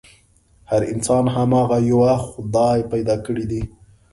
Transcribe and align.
هر 0.69 0.81
انسان 0.93 1.25
هماغه 1.35 1.77
يوه 1.91 2.13
خدای 2.29 2.79
پيدا 2.91 3.15
کړی 3.25 3.45
دی. 3.51 3.61